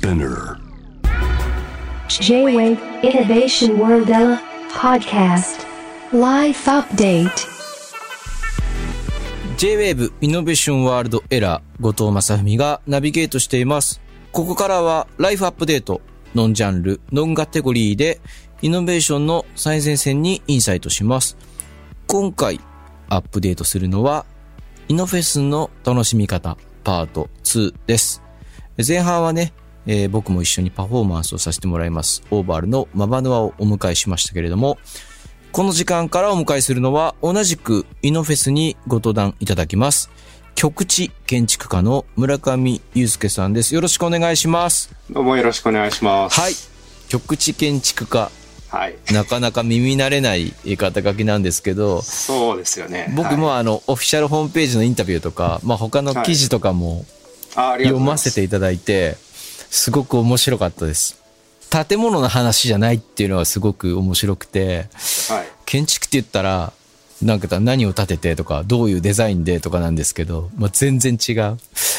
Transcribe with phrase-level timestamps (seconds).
[0.00, 0.56] Spinner
[2.08, 4.08] J-Wave Innovation World
[4.72, 5.66] Podcast
[6.10, 7.30] Life Update
[9.58, 14.00] J-Wave イノベーションワールドエラー後藤正文がナビゲートしています。
[14.32, 16.00] ここからはライフアップデート、
[16.34, 18.22] ノンジャンル、ノンカテゴリーで
[18.62, 21.36] イノベーションの最前線にインサイトします。
[22.06, 22.58] 今回
[23.10, 24.24] アップデートするのは
[24.88, 28.22] イノフェスの楽しみ方パート2です。
[28.78, 29.52] 前半はね、
[29.86, 32.22] えー僕も一緒にパフォーマンスをさせてもらいます。
[32.30, 34.78] オーバールのマバヌアをお迎えしましたけれども、
[35.52, 40.10] この時間からお迎えするのは同じくイノフェスにご登壇いただきます。
[40.54, 43.74] 局地建築家の村上祐介さんです。
[43.74, 44.94] よろしくお願いします。
[45.10, 46.38] どうもよろしくお願いします。
[46.38, 46.52] はい。
[47.08, 48.30] 局地建築家。
[48.68, 48.96] はい。
[49.12, 53.12] なかなか耳慣れない肩書きなんですけど、そうですよね。
[53.16, 57.04] 僕もあの、オフィシャルホームページのインタビューとか、まあ他の記事とかも
[57.56, 59.16] はい、読ませていただいて、
[59.70, 61.18] すごく面白かったです。
[61.70, 64.88] 建物の話じゃないっていうのはすごく面白くて、
[65.28, 65.46] はい。
[65.64, 66.72] 建築って言ったら、
[67.22, 71.58] なんか何を建ててとか、どういうデザインでとかなんですけど、まあ、全然違う。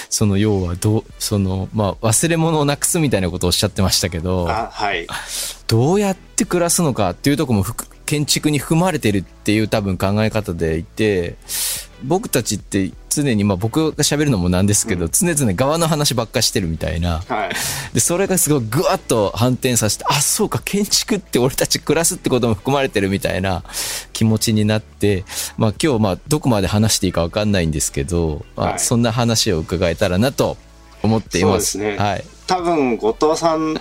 [0.09, 5.07] その要はどう、その、まあ、忘れ物をなくすみたいなことをおっしゃってましたけど、あはい。
[5.67, 11.37] どうやって暮らすのかっていうところもふく建築に含まれてるっていう多分考え方でいて、
[12.03, 17.23] 僕たちって常に、まあ僕が喋るのもなんですけど、常々側の話ばっかしてるみたいな。
[17.29, 17.51] はい。
[17.93, 23.63] で、それがすごいぐわっと反転させて、あ、そうか、建築って俺たち暮らすってことも含まれてるみたいな
[24.11, 25.23] 気持ちになって、
[25.55, 30.57] まあ今日、まあどこまで話していいかわかんないんですけど、まあはいそんな話を伺えたらなと
[31.01, 31.77] 思っています。
[31.77, 32.25] そうですねはい。
[32.45, 33.79] 多分、後藤さん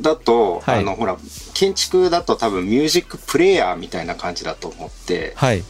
[0.00, 1.16] だと、はいあの、ほら、
[1.54, 5.62] 建築だと多分ミュージックプレイヤーみたいな感じだと思って、はい。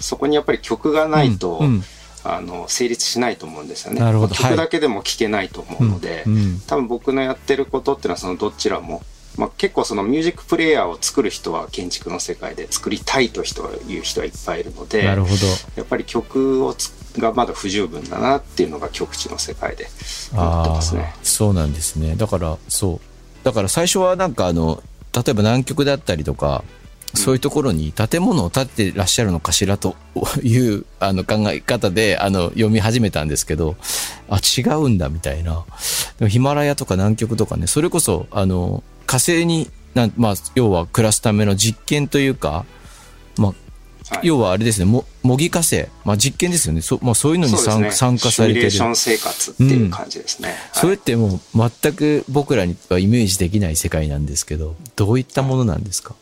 [0.00, 1.84] そこにやっぱり曲がないと、うんうん
[2.24, 4.00] あの、成立しないと思うんですよね。
[4.00, 9.02] 曲だけでも聴けないと思うので、うんうん多分僕のやってることっていうのはそのどちらも、
[9.36, 15.34] まあ、結構そのミュージックプレイヤーを作る人は建築の世界で作りたいと人は言う人はいっぱいいるのでなるほど。
[15.76, 19.88] やっぱり曲をつがまだ不十分だなっていうのが極地の世界で
[20.32, 22.14] 思ってますねそうなんですね。
[22.16, 23.11] だから、そう。
[23.42, 24.82] だから最初はなんかあの、
[25.14, 26.64] 例えば南極だったりとか、
[27.14, 29.96] そういうところに建物を建ててらっしゃるのかしらと
[30.42, 33.76] いうあの考え方であの読み始めたんですけど、
[34.30, 35.64] あ、違うんだみたいな。
[36.18, 42.64] でもヒマラヤとか南極とかね、それこそあの火星になん、まあ、要は暮らすための実験というか、
[43.36, 43.61] まあ、はい
[44.22, 46.82] 要はあれですね、も模擬火星、まあ実験ですよね。
[46.82, 47.90] そ,、まあ、そういうのに参,、ね。
[47.90, 48.70] 参加されてる。
[48.70, 50.54] シミュレーション生活っていう感じですね。
[50.72, 50.96] それはい。
[50.98, 56.14] ってもう全く僕らにはイメージできない世界なんですけど、どういったものなんですか？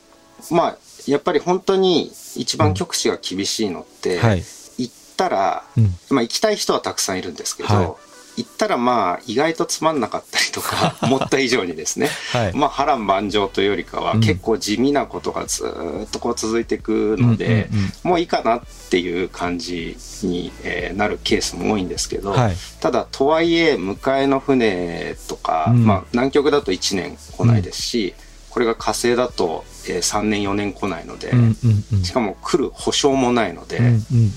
[0.51, 4.45] まあやっぱり本当に一番極地が厳しいのって、はい。
[4.79, 5.95] 行ったら、うん。
[6.11, 12.53] まあ行きたい人はたくさんいるんですけど、はい行ったらまあ意外とつまんなかったりとか 思った以上にですね、はい。
[12.55, 14.21] まあ波乱万丈というよりかは、うん。
[14.21, 17.93] 結構地味なことがずーっとこう続いていくので、うんうんうん。
[18.11, 18.61] もういいかなっ
[18.91, 22.57] ていう感じに、えーなるケースも多いんですけど、はい。
[22.81, 25.85] ただとはいえ迎えの船とか、うん。
[25.85, 28.15] まあ、南極だと1年来ないですし、
[28.51, 32.05] これが火星だと、えー3年4年来ないので、うんうんうん。
[32.05, 34.33] しかも来る保証もないので、うんうんうん。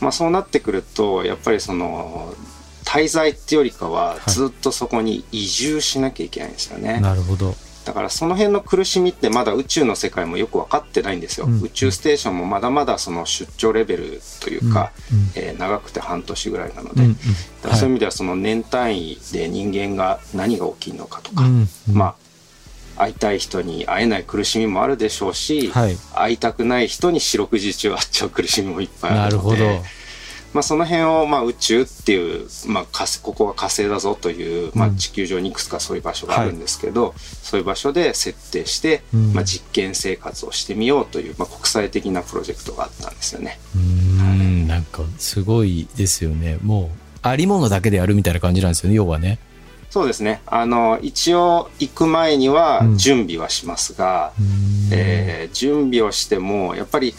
[0.00, 2.34] まあ、そうなってくるとやっぱりその
[2.86, 7.54] 滞在っていうよりかはずっとそこに移住しなきゃいけないんですよね、なるほど。
[7.84, 11.62] だからその辺の苦しみってまだ宇宙の世界もよく分かってないんですよ、うん。
[11.62, 15.18] 宇宙ステーションもまだまだその出張レベルというか、うん。
[15.18, 15.30] うん。
[15.36, 17.22] えー長くて半年ぐらいなので、うんうんだ
[17.62, 21.94] からそういう意味ではその年単位で人間が何が起きるのかとか、うんうん。
[21.94, 22.16] ま
[22.96, 25.96] あ会いたい人に会えない苦しみもあるでしょうし、はい。
[26.14, 29.56] 会いたくない人に四六時中会っちゃう苦しみもいっぱいあなるほど。
[30.56, 32.86] まあ、その辺をまあ宇宙っていう、まあ、
[33.22, 43.60] ここが火星だぞという、まあ、うん地球上にいくつかそういう場所があるんですけど、そういう場所で設定して、うんまあ、実験生活をしてみようという、まあ、国際的なプロジェクトがあったんですよね。
[43.74, 46.58] うーん、なんかすごいですよね。
[46.62, 46.88] もう、
[47.20, 49.38] ありものだけでやるみたいな感じなんですよね、要はね。
[49.90, 54.48] そうですねあの一応行く前にはうん準備はしますが、うーん
[54.92, 57.14] えー準備をしてもやっぱり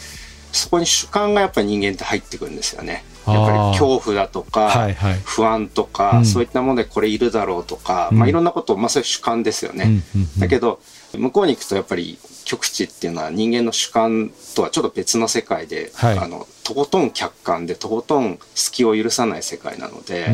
[0.52, 3.04] そこに主観がやっぱり人間って入ってくるんですよね。
[3.32, 5.20] やっぱり恐怖だとか、はいはい。
[5.24, 6.24] 不安とか、うん。
[6.24, 8.18] そういったものでこれいるだろうとか、うん。
[8.18, 9.84] まあいろんなことを、まあそういう主観ですよね。
[9.84, 10.40] うんうんうん。
[10.40, 10.80] だけど、
[11.16, 16.18] 向こうに行くとやっぱり極地っていうのは人間の主観とはちょっと別の世界で、はい。
[16.18, 20.28] あの、とことん客観でとことん隙を許さない世界なので、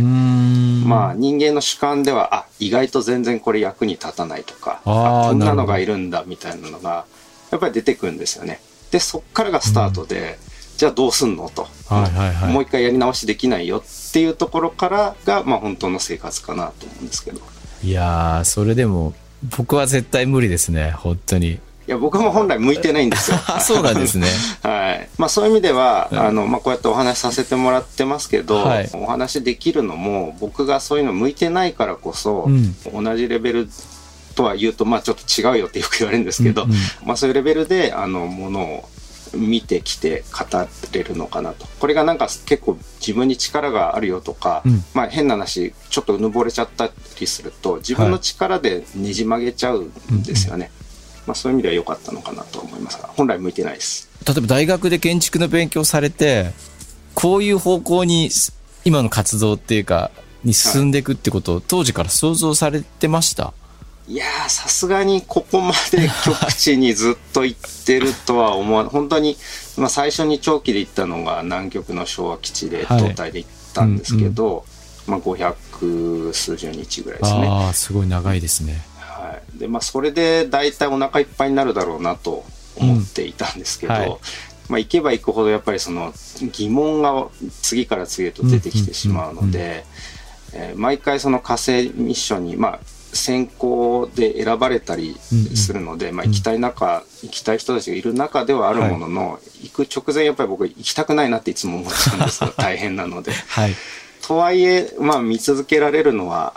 [0.87, 7.05] まあ人間の主観では、あ、意外と全然これ役に立たないとか、こんなのがいるんだみたいなのが、
[7.51, 8.61] やっぱり出てくるんですよね。
[8.91, 10.39] で、そっからがスタートで、
[10.77, 11.69] じゃあどうすんのと。
[11.87, 17.41] はいはいはいもう一回やり直しできないよっていうところからが、まあ本当の生活かなと思うんですけど。
[17.83, 19.13] いやー、それでも、
[19.57, 21.59] 僕は絶対無理ですね、本当に。
[21.87, 23.37] いや、僕も本来向いてないんですよ。
[23.47, 24.27] あ、 そうなんですね。
[24.63, 25.09] はい。
[25.19, 33.69] まあそういう意味では、あの、まあこうやってお話しさせてもらってますけど、はいお話できるのも、僕がそういうの向いてないからこそ、うん同じレベル
[34.35, 38.89] とは言うと、まあちょっと違うよってよく言われるんですけど、うんうんまあそういうレベルで、あの、ものを
[39.35, 40.45] 見てきて語
[40.93, 41.67] れるのかなと。
[41.79, 50.71] これがなんか結構自分に力があるよとか、うんまあ変な話、ちょっとうぬぼれちゃったりすると、自分の力でねじ曲げちゃうんですよね。
[51.27, 54.09] まあそういう意味では良かったのかなと思いますが、本来向いてないです。
[54.27, 56.53] 例えば大学で建築の勉強されて、
[57.15, 58.31] こういう方向に
[58.85, 60.11] 今の活動っていうか、
[60.45, 63.64] に進んでいくってことを当時から想像されてました、い
[64.09, 69.37] やー、さすがにここまで極地にずっと行ってるとは思わ本当に、
[69.79, 74.65] まあ最初に長期で行ったのが南極の昭和基地で、はい胴体で行ったんですけど、
[75.07, 77.49] まあ500数十日ぐらいですね。
[77.49, 78.83] ああ、すごい長いですね。
[78.99, 79.59] はい。
[79.59, 82.45] で、まあそれで大体お腹いっぱいになるだろうなと
[82.77, 84.19] 思っていたんですけど、うんはい
[84.69, 86.13] まあ行けば行くほどやっぱりその
[86.53, 87.29] 疑問が
[87.61, 90.15] 次から次へと出てきてしまうので、えー
[90.77, 92.81] 毎回その火星ミッションに、まあ、
[93.15, 95.17] 選考で選ばれたり
[95.55, 103.33] するので、まあ、行きたい中、行きたい人たちがいる中ではあるものの、行く直前やっぱり僕行きたくないなっていつも思っちゃうんですよ 大変なので。
[103.33, 103.75] はい。
[104.27, 106.55] とはいえ、まあ、見続けられるのは、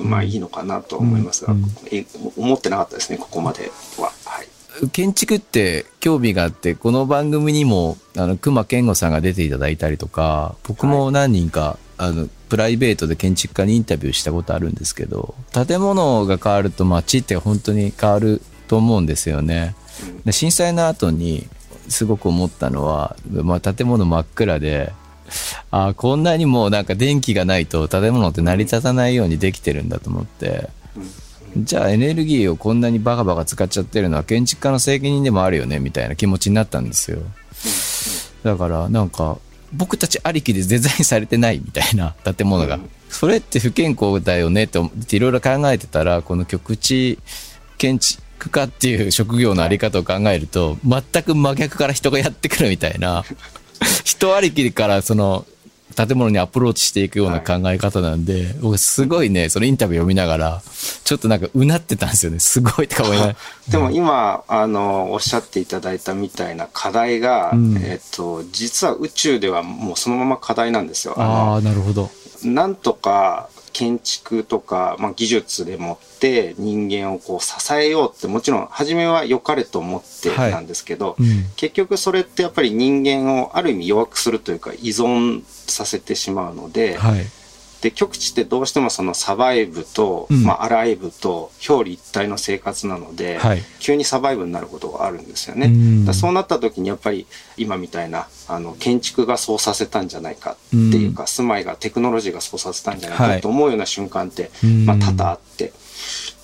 [0.00, 2.04] まあいいのかなと思いますが、うんえ
[2.36, 4.12] 思ってなかったですね、ここまでは。
[4.24, 4.48] はい。
[4.90, 19.74] 建築って興味があって、この番組にも、あの、熊健吾さんが出ていただいたりとか、僕も何人か、あの、プライベートで建築家にインタビューしたことあるんですけど、建物が変わると街って本当に変わると思うんですよね。
[20.24, 21.46] で震災の後に
[21.88, 24.92] すごく思ったのは、まあ、建物真っ暗で、
[25.70, 30.68] ああ、こんなにもなんか電気がないと建物って成り立たないようにできてるんだと思って、
[31.56, 37.18] じゃあエネルギーをこんなにバカバカ使っちゃってるのは建築家の責任でもあるよねみたいな気持ちになったんですよ。
[38.42, 39.38] だからなんか
[39.74, 42.78] 僕たちありきでデザインされてないみたいな建物が。
[43.08, 47.18] それって不健康だよねって思っていろいろ考えてたら、この局地
[47.78, 53.24] 建築家っていう職業のあり方を考えると、全く真逆から人がやってくるみたいな、
[54.04, 55.46] 人ありきからその
[55.94, 60.62] 建物にアプローチしていくような考え方なんで、僕すごいね、そのインタビュー読みながら、
[61.04, 62.38] ちょっとなんかうなってたんですよね。
[62.38, 63.36] すごいとか思いながら。
[63.68, 71.14] でも今、あの、おっしゃっていただいたみたいな課題が、うんえっと、実は宇宙ではもうそのまま課題なんですよ。
[71.16, 72.10] あああ、なるほど。
[72.44, 81.26] の、なんとか建築とか、まあ、技術でもって人間をこう支えようって、もちろん初めは良かれと思ってはいなんですけど、うん。
[81.56, 87.26] 結局それってやっぱり人間をある意味弱くするというか依存させてしまうので、はい。
[87.84, 95.70] で極地ってどうしてもそのサバイブと、うんまあ、アライブと表裏一体の生活なので、はい急にサバイブになることがあるんですよね。
[96.08, 97.26] うそうなった時にやっぱり
[97.58, 105.74] 今みたいなあの建築がそうさせたんじゃないかっていうか、住まいがテクノロジーがそうさせたんじゃないはいかと思うような瞬間って、うんまあ、多々あって。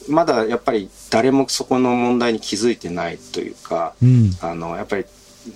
[0.08, 4.32] まだやっぱり誰もそこの問題に気づいてないというか、うん。
[4.42, 5.06] あのやっぱり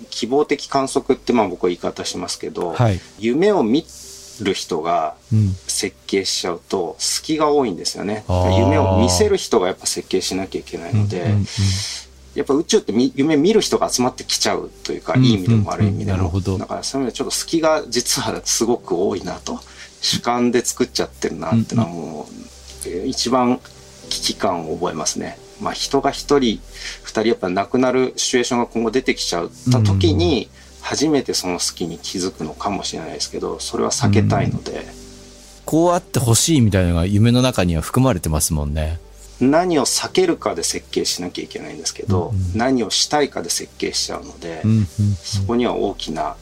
[0.09, 2.99] 希望的観測ってまあ僕は言い方しますけど、はい。
[3.19, 3.85] 夢を見
[4.41, 5.55] る人がうん。
[5.67, 8.23] 設計しちゃうと隙が多いんですよね。
[8.57, 11.45] 夢を見せる人がやっぱ設計しなきゃいけないので、うんうんうん。
[12.35, 19.59] やっぱ宇宙ってみ夢見る人が集まってきちゃうというか、うんいい意味でも悪い意味でも、だからそういう意味でちょっと隙が実はすごく多いなと。
[20.01, 22.27] 主観で作っちゃってるなっていうのはも
[22.85, 23.59] う、えー一番
[24.09, 25.39] 危機感を覚えますね。
[25.59, 26.59] まあ人が一人
[27.03, 30.49] 二人やっぱ亡くなるシチュエーションが今後出てきちゃった時に
[30.85, 34.85] 初めてその隙に気づくのかもしれないですけどそれは避けたいので、
[35.65, 38.99] こうあってほしいみたいなのが夢の中には含まれてますもんね。
[39.41, 46.35] 何を避けるかで設計しなきゃいけないんですけど、うんうん何をしたいかで設計しちゃうので、うんうんそこには大きな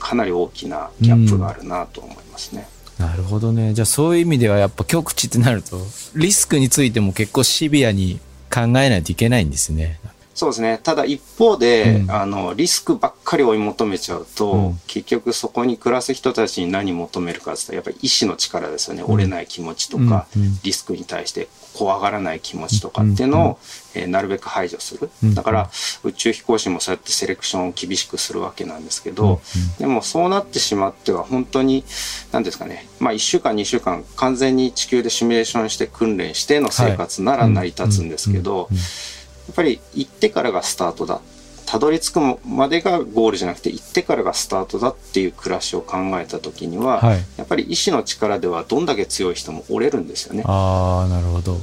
[0.00, 2.66] かなり大きなギャップがあるなと思いますね。
[2.98, 3.74] なるほどね。
[3.74, 5.78] じゃあそういう意味ではやっぱ極地ってなると、
[6.16, 8.18] リスクについても結構シビアに
[8.52, 10.00] 考えないといけないんですね。
[10.34, 10.80] そうですね。
[10.82, 12.10] ただ一方で、うん。
[12.10, 14.80] あの、リスクばっかり追い求めちゃうと、うん。
[14.86, 19.02] 結局そこに暮らす人たちに何求めるかって言ったら、やっぱり意志の力ですよね。
[19.02, 20.42] 折れない気持ちとか、うん。
[20.42, 20.58] うん。
[20.62, 23.58] リスクに対して怖がらない気持ちとかっていうのを、
[23.94, 25.10] えーなるべく排除する。
[25.22, 25.34] うん。
[25.34, 25.70] だから、
[26.02, 29.42] 宇宙飛行士もそうやってセレクションを厳しくするわけなんですけど、
[29.78, 31.84] でもそうなってしまっては本当に、
[32.32, 38.76] 何ですかね、まあ1週間2週間完全に地球でシミュレーションして訓練しての生活なら成り立つんですけど、や
[39.52, 41.20] っぱり行ってからがスタートだ。
[41.66, 50.42] たどり着くまでがゴールじゃなくて行ってからがスタートだっていう暮らしを考えた時には、はいやっぱり意志の力ではどんだけ強い人も折れるんですよね。
[50.46, 51.58] ああ、なるほど。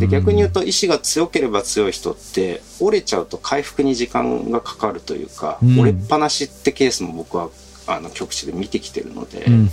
[0.00, 7.50] で逆に言うと、と意志が強ければ強い人って折れちゃうと回復に時間がかかるというか、うん折れっぱなしってケースも僕は
[7.86, 9.68] あの局地で見てきてるので、うんうんうん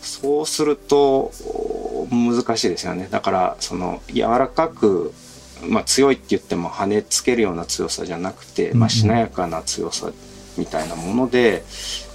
[0.00, 5.12] そうするとお難しいですよねだからその柔らかく、
[5.66, 10.10] まあ、強いって言っても跳ねつけるような強さじゃなくて、まあ、しなやかな強さ
[10.56, 11.64] みたいなもので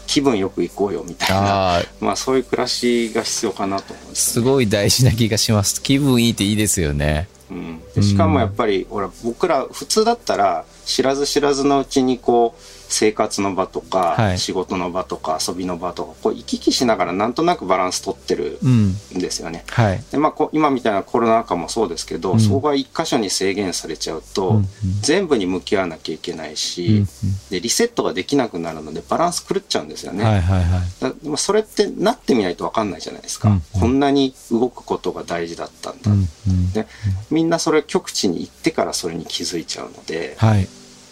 [0.08, 5.82] 気分よく行こうよみたいな、まあ、そういう暮らしが必要かなと思うんですすごい大事な気がします。
[5.82, 7.28] 気分いいっていいですよね。
[7.50, 18.90] うん、でしかもやっぱり、ほら僕ら普通だったら知らず知らずのうちにこう生活の場とか、はい仕事の場とか遊びの場とかこう行き来しながらなんとなくバランス取ってるうん。
[18.90, 19.64] んですよね。
[19.70, 20.04] はい。
[20.12, 24.68] でまあ、こう今みたいなコロナ禍もそうですけど、うんそこが一箇所に制限されちゃうと、うんうん
[25.02, 27.08] 全部に向き合わなきゃいけないし、うんうん
[27.50, 30.24] でリセットができなくなるのでバランス狂っちゃうんですよね。
[30.24, 31.38] はいはいはい。
[31.38, 36.88] それってなってみないと分かんないじゃないですか、うんうんこんなに動くことが大事だったんだ、うんうんで
[37.30, 40.68] みんなそれ極地に行ってからそれに気づいちゃうので、はい。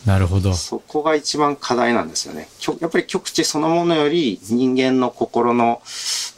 [0.06, 0.54] なるほど。
[0.54, 2.48] そこが一番課題なんですよね。
[2.80, 5.82] やっぱり極地そのものより人間の心の、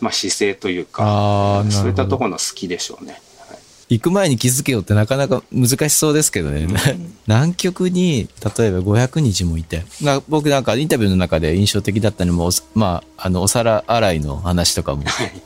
[0.02, 3.14] まあ、姿勢というか、そういったところの好きでしょうね。
[3.14, 3.22] はい
[3.90, 6.68] 行く前に気づけよってなかなか難しそうですけどね。
[7.28, 8.28] 南極に、
[8.58, 15.42] 例えば500日もいて、な僕なんかインタビューの中で印象的だったのも、おまあ、あの、お皿洗いの話とかも、はい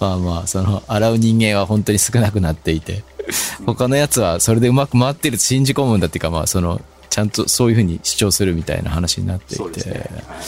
[0.00, 3.04] まあまあ、その、洗う人間は本当に少なくなっていて、
[3.66, 6.80] 他のやつはそれでうまく回ってると信じ込むんだっていうか、まあ、その、
[7.12, 9.98] ちゃんとそういうふうに主張するみたいな話になっていて、ね。
[10.26, 10.42] はい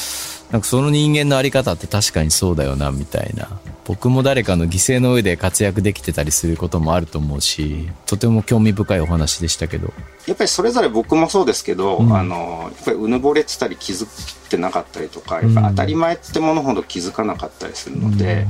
[0.52, 3.48] なんかその人間のあり方って確かにそうだよな、みたいな。
[3.86, 9.92] 僕も誰かの犠牲の上で活躍できてたりすることもあると思うし、とても興味深いお話でしたけど。
[10.28, 18.46] やっぱりそれぞれ僕もそうですけど、うんあのやっぱりうぬぼれてたり気づいてなかったりとかやっぱ当たり前ってものほど気づかなかったりするので、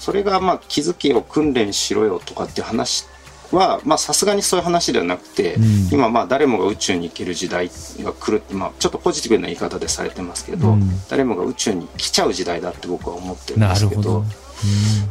[0.00, 3.06] それがまあ気づけよ訓練しろよとかって話
[3.52, 5.88] はまあさすがにそういう話ではなくて、うん。
[5.92, 10.90] 今まあ誰もが宇宙に行ける時代が来るって、まあ、ちょっとポジティブな言い方でされてますけど、うん。
[11.08, 14.24] 誰もが宇宙に来ちゃう時代だって僕は思ってるんなですけどるほ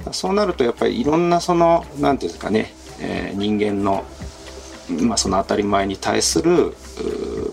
[0.06, 0.14] ど。
[0.14, 4.04] そうなるとやっぱりいろんなそのなんていうんですかね、えー人間の
[5.02, 6.76] まあ、その当たり前に対する、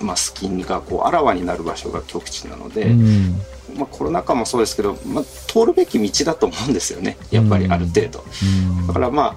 [0.00, 3.40] まあ、スキンがこうあらわになる場所が極地なので、うん。
[3.76, 7.16] まあ、コロナ禍もそうですけど、まあ、通るべき道だと思うんですよね。
[7.30, 8.22] やっぱりある程度。
[8.78, 8.86] うん。
[8.86, 9.36] だからまあ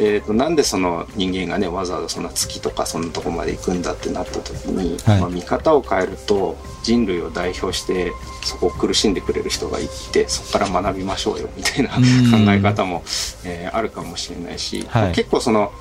[0.00, 5.20] えー、となんでその人間がねわざわざそんな月とかそんなとこまで行くんだってなった時に、はい。
[5.20, 8.12] まあ、見方を変えると人類を代表して
[8.44, 12.46] そこを苦しんでくれる人がいてそこから学びましょうよみたいなうん。
[12.46, 13.02] 考え方も、
[13.44, 15.02] えーあるかもしれないし、はい。
[15.02, 15.72] まあ結構その、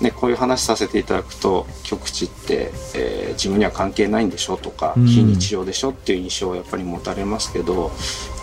[0.00, 5.06] ね、こういう話させていただくと極地って、えー自分には関係ないんでしょとか、うん。
[5.06, 7.90] 非日常でしょっていう印象をやっぱり持たれますけど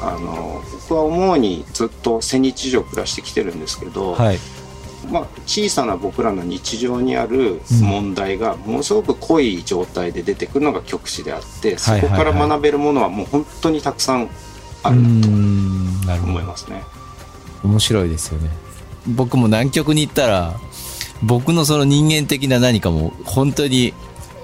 [0.02, 4.40] あの僕は思うにずっと千日以上暮らしてきてるんですけど、はい。
[5.10, 14.30] まあ、小さな僕らの日常にある問題がものすごく濃い状態で出てくるのが極地であってそこから学べるものはもう本当にたくさん
[14.84, 16.84] あうるなと思いますね。
[17.64, 18.50] 面白いですよね。
[19.08, 20.60] 僕も南極に行ったら
[21.24, 23.94] 僕のその人間的な何かも本当に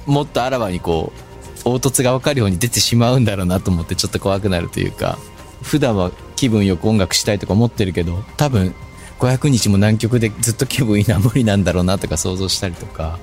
[0.05, 5.17] もっとあらわにこう凹凸が分かるように出てしまうんだろうなと思ってちょっと怖くなるというか
[5.61, 8.73] 普段は気分よく音楽したいとか思ってるけど多分
[9.19, 13.19] 500日も南極でずっと気分いいのは無理なんだろうなとか想像したりとか。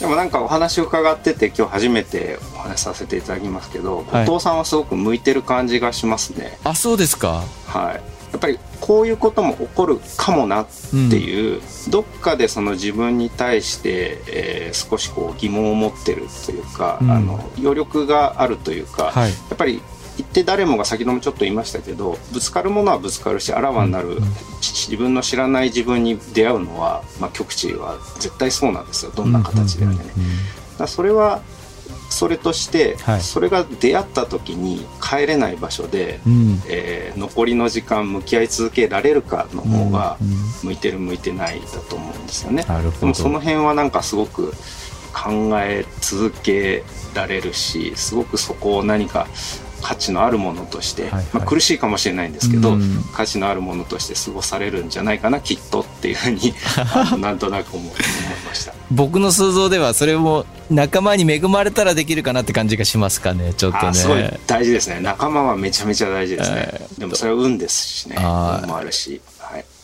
[0.00, 4.26] でもなんかお話を伺ってて今日初めてお話しさせていただきますけど、はい。
[4.26, 6.58] 後藤さんはすごく向いてる感じがしますね。
[6.64, 7.44] あそうですか。
[7.66, 8.00] はい、や
[8.36, 17.10] っぱりこういうことも起こるかもなっていう、どっかでその自分に対して、えー少しこう疑問を持ってるというか、うん。
[17.10, 19.30] あの余力があるというか、はい。
[19.30, 19.82] やっぱり
[20.20, 24.18] 言って誰もが先ほどもちょっと言いましたけどぶつかるものはぶつかるしあらわになる、
[24.60, 29.12] ち自分の知らない自分に出会うのは、まあ、極地は絶対そうなんですよ。
[29.14, 30.02] どんな形であれね。
[30.78, 31.42] だそれは
[32.10, 33.20] それとして、はい。
[33.20, 36.32] それが出会った時に帰れない場所で、うん。
[36.32, 42.64] うんえー残りの時間向き合い続けられるかの方がうんうん向いてる向いてないだと思うんですよね。
[43.00, 44.52] でもその辺はなんかすごく
[45.12, 46.84] 考え続け
[47.14, 49.26] られるしすごくそこを何か
[49.82, 51.24] 価値のあるものとして、はいはい。
[51.34, 53.02] まあ、苦しいかもしれないんですけど、うん。
[53.14, 56.54] 価値のあるものとして過ごされるんじゃないかなきっとっていうふうに
[57.20, 57.94] なんとなく思思い
[58.46, 58.74] ました。
[58.90, 63.88] 僕の想像ではそれも仲間に恵まれたらできるかなって感じがしますかねちょっとね。
[63.88, 65.00] あすごい大事ですね。
[65.00, 68.16] 仲間はめちゃめちゃ大事ですね、えーでもそれは運ですしね。
[68.18, 68.22] 運
[68.68, 69.39] もあるし、はい、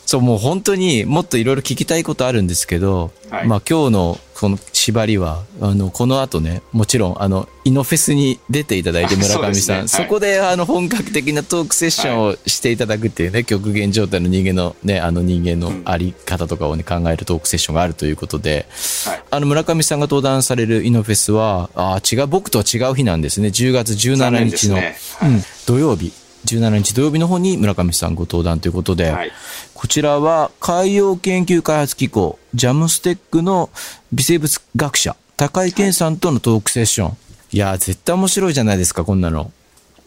[0.07, 3.47] そう、もう本当にもっといろいろ聞きたいことあるんですけど、はい。
[3.47, 10.03] まあ今日のこの縛りは、あの、この後ね、もちろん、あの、イノフェスに出ていただいてあ村上さん、そ,、ね。
[10.03, 18.65] はいこであの、本格的なトークセッションをしていただくっていうね、極限状態の人間のね、あの人間のあり方とかをね、考えるトークセッションがあるということで、
[19.07, 19.23] はい。
[19.29, 23.49] あの、村上さんが登壇されるイノフェスは、あー違う、僕とは違う日なんですね。
[23.49, 24.95] 10月17残念で日の、すね。
[25.17, 25.29] はい。
[25.31, 26.13] うん、土曜日。
[26.55, 29.31] 17日土曜日の方に村上さんご登壇ということで、はい
[29.77, 33.69] こちらは海洋研究開発機構、ジャムステックの
[34.11, 37.17] 微生物学者、高井健さんとのトークセッション。
[37.51, 39.51] いやー、絶対面白いじゃないですか、こんなの。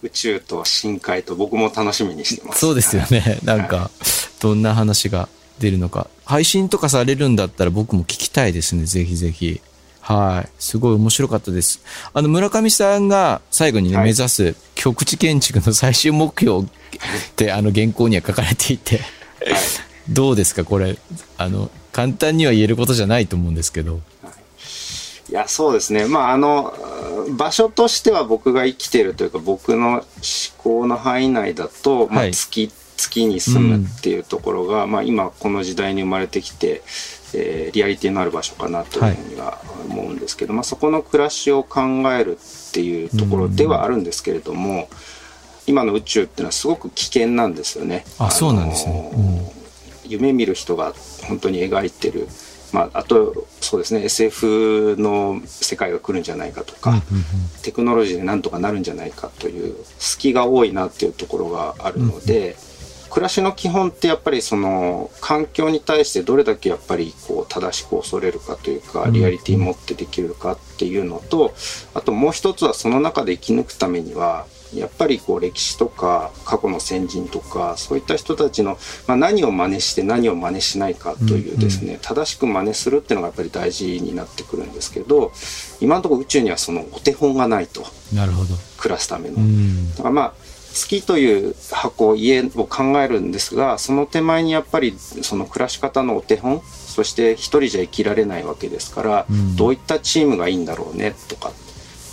[0.02, 2.58] 宇宙と深海と僕も楽しみにしてます。
[2.58, 3.38] そうですよね。
[3.44, 3.92] なんか、
[4.40, 5.28] どんな話が
[5.60, 6.08] 出るのか。
[6.24, 8.86] 配信とかされるんだったら僕も聞きたいですね。
[8.86, 9.60] ぜひぜひ。
[10.00, 10.50] はい。
[10.58, 11.80] すごい面白かったです。
[12.12, 16.68] あの、村上さんが最後にね、はい目指す局地建築の最終目標っ
[17.36, 19.04] て、あの、原稿には書かれていて、はい。
[20.08, 20.96] どうですかこれ、
[21.36, 24.00] あの、簡単には言えることじゃないと思うんですけど。
[25.28, 26.06] いや、そうですね。
[26.06, 26.72] まあ、あの、
[27.36, 30.02] 場所としては僕が生きてるというか、僕の思
[30.56, 36.80] 考の範囲内だと、まあ、はい月、月に住むっていうところが、まあ、今この時代に生まれてきて、
[37.34, 41.80] えーリアリティのある場所かなというふうには思うんですけど、まあ、そこの暮らしを考
[42.12, 44.88] えるっていうところではあるんですけれども、
[45.66, 48.04] 今の宇宙っていうのはすごく危険なんですよね。
[48.18, 49.12] あそうなんですね。
[49.14, 49.52] の
[50.06, 50.92] 夢見る人が
[51.28, 52.26] 本当に描いてる、
[52.72, 57.00] まあ、あとそうですね SF の世界が来るんじゃないかとか、
[57.62, 62.56] テクノロジーでなんとかなるんじゃないかという隙が多いなっていうところがあるので、
[63.10, 71.52] 暮らしの基本ってやっぱりその環境に対してどれだけやっぱりこう正しく恐れるかというかリアリティ持ってできるかっていうのと
[71.94, 85.32] あともう一つはその中で生き抜くためにはやっぱりこう歴史とか過去の先人とかそういった人たちの、まあ、何を真似して何を真似しないかというですね、正しく真似するっていうのがやっぱり大事になってくるんですけど
[85.80, 87.84] 今のところ宇宙にはそのお手本がないと。
[88.78, 89.36] 暮らすための。
[89.36, 89.90] うん。
[89.90, 90.34] だからまあ
[90.72, 99.56] 月という箱家を考えるんですがその手前にやっぱりその暮らし方のお手本そして一人じゃ生きられないわけですから、うん。
[99.56, 101.52] どういったチームがいいんだろうねとか。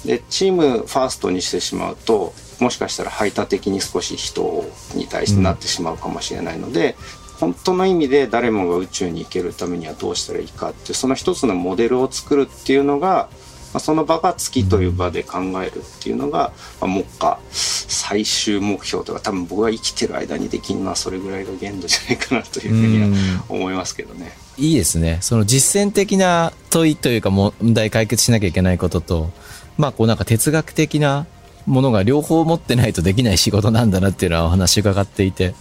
[0.05, 4.63] でチームファーストにしてしまうともしかしたら排他的に少し人
[4.95, 6.95] に対してなってしまうかもしれないので、
[7.39, 13.29] 本当の意味で誰もが宇宙に行けるためにはどうしたらいいかってその一つのモデルを作るっていうのが、
[13.77, 24.31] まあ、その場が月という場で考えるっていうのが、まあ、目下最終目標とか多分僕が生きてる間にできるのはそれぐらいが限度じゃないかなというふうには思いますけどね。
[24.57, 25.19] いいですね。
[25.21, 29.29] その実践的な問いというか問題解決しなきゃいけないことと、
[29.77, 31.27] まあこうなんか哲学的な
[31.67, 35.53] ものが両方持ってないとできない仕事なんだなっていうのはお話伺っていて、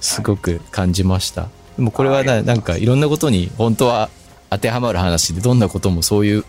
[0.00, 1.48] すごく感じました。
[1.76, 4.08] でもこれはななんかいろんなことに本当は
[4.50, 6.44] 当てはまる話で、どんなこともそういう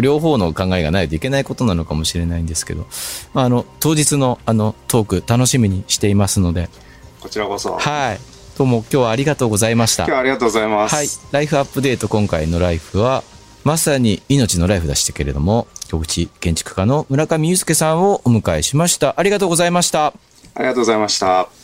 [0.00, 2.86] 両方の考えがないといけないことなのかもしれないんですけど、
[3.32, 6.68] まああの、当日のあのトーク楽しみにしていますので、
[7.20, 7.76] こちらこそ。
[7.76, 8.20] はい。
[8.56, 10.12] どうも今日はありがとうございました今日。
[10.12, 10.94] はありがとうございます。
[10.94, 11.08] はい。
[11.32, 13.24] ライフアップデート今回のライフは、
[13.64, 19.14] まさに命のライフでしたけれども、局地建築家の村上祐介さんをお迎えしました。
[19.18, 20.12] ありがとうございました。
[20.54, 21.63] ありがとうございました。